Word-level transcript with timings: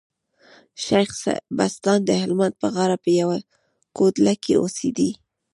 شېخ 0.83 1.11
بستان 1.57 1.99
د 2.05 2.09
هلمند 2.21 2.53
په 2.61 2.67
غاړه 2.75 2.97
په 3.03 3.09
يوه 3.19 3.37
کوډله 3.97 4.33
کي 4.43 4.53
اوسېدئ. 4.61 5.11